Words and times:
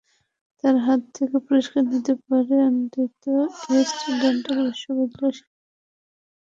তাঁর 0.59 0.75
হাত 0.85 1.01
থেকে 1.15 1.37
পুরস্কার 1.45 1.81
নিতে 1.91 2.13
পেরে 2.21 2.55
আনন্দিত 2.67 3.23
ইস্ট 3.75 3.99
ডেল্টা 4.21 4.51
বিশ্ববিদ্যালয়ের 4.59 5.35
শিক্ষার্থীরা। 5.37 5.49